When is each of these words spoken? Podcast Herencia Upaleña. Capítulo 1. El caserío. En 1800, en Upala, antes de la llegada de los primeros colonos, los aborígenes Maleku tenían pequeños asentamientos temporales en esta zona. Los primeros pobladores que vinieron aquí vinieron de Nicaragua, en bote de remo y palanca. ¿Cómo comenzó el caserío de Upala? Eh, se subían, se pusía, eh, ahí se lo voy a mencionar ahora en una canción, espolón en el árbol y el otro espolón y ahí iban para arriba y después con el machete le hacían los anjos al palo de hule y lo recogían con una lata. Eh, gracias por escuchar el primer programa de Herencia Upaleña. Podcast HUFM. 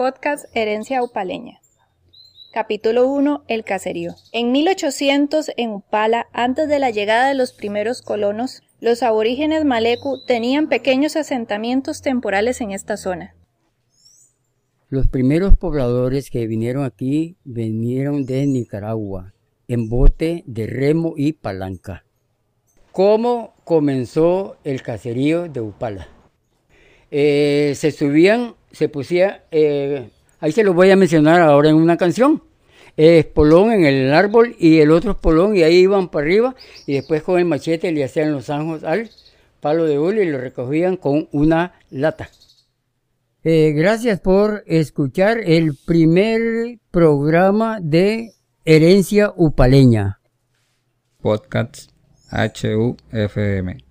Podcast 0.00 0.46
Herencia 0.54 1.02
Upaleña. 1.02 1.60
Capítulo 2.54 3.06
1. 3.06 3.44
El 3.48 3.64
caserío. 3.64 4.14
En 4.32 4.50
1800, 4.50 5.50
en 5.58 5.72
Upala, 5.72 6.26
antes 6.32 6.70
de 6.70 6.78
la 6.78 6.88
llegada 6.88 7.28
de 7.28 7.34
los 7.34 7.52
primeros 7.52 8.00
colonos, 8.00 8.62
los 8.80 9.02
aborígenes 9.02 9.66
Maleku 9.66 10.24
tenían 10.26 10.70
pequeños 10.70 11.16
asentamientos 11.16 12.00
temporales 12.00 12.62
en 12.62 12.70
esta 12.70 12.96
zona. 12.96 13.34
Los 14.88 15.06
primeros 15.06 15.58
pobladores 15.58 16.30
que 16.30 16.46
vinieron 16.46 16.84
aquí 16.84 17.36
vinieron 17.44 18.24
de 18.24 18.46
Nicaragua, 18.46 19.34
en 19.68 19.90
bote 19.90 20.44
de 20.46 20.66
remo 20.66 21.12
y 21.14 21.34
palanca. 21.34 22.06
¿Cómo 22.90 23.52
comenzó 23.64 24.56
el 24.64 24.80
caserío 24.80 25.46
de 25.50 25.60
Upala? 25.60 26.08
Eh, 27.10 27.74
se 27.76 27.90
subían, 27.90 28.54
se 28.72 28.88
pusía, 28.88 29.44
eh, 29.50 30.10
ahí 30.40 30.52
se 30.52 30.64
lo 30.64 30.74
voy 30.74 30.90
a 30.90 30.96
mencionar 30.96 31.40
ahora 31.40 31.70
en 31.70 31.76
una 31.76 31.96
canción, 31.96 32.42
espolón 32.96 33.72
en 33.72 33.84
el 33.84 34.12
árbol 34.12 34.56
y 34.58 34.80
el 34.80 34.90
otro 34.90 35.12
espolón 35.12 35.56
y 35.56 35.62
ahí 35.62 35.76
iban 35.76 36.08
para 36.08 36.26
arriba 36.26 36.54
y 36.86 36.94
después 36.94 37.22
con 37.22 37.38
el 37.38 37.44
machete 37.44 37.92
le 37.92 38.04
hacían 38.04 38.32
los 38.32 38.50
anjos 38.50 38.84
al 38.84 39.10
palo 39.60 39.84
de 39.84 39.98
hule 39.98 40.24
y 40.24 40.30
lo 40.30 40.38
recogían 40.38 40.96
con 40.96 41.28
una 41.32 41.74
lata. 41.90 42.30
Eh, 43.42 43.72
gracias 43.74 44.20
por 44.20 44.64
escuchar 44.66 45.38
el 45.38 45.74
primer 45.86 46.78
programa 46.90 47.78
de 47.80 48.32
Herencia 48.64 49.32
Upaleña. 49.34 50.20
Podcast 51.22 51.90
HUFM. 52.30 53.89